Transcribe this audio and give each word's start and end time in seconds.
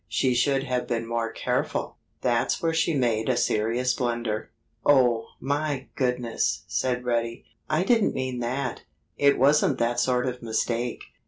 She 0.07 0.33
should 0.33 0.63
have 0.63 0.87
been 0.87 1.05
more 1.05 1.31
careful. 1.31 1.97
That's 2.21 2.59
where 2.59 2.73
she 2.73 2.95
made 2.95 3.29
a 3.29 3.37
serious 3.37 3.93
blunder." 3.93 4.49
"Oh, 4.83 5.27
my 5.39 5.89
goodness!" 5.95 6.63
said 6.65 7.05
Reddy. 7.05 7.45
"I 7.69 7.83
didn't 7.83 8.15
mean 8.15 8.39
that. 8.39 8.81
It 9.17 9.37
wasn't 9.37 9.77
that 9.77 9.99
sort 9.99 10.25
of 10.25 10.41
mistake. 10.41 11.03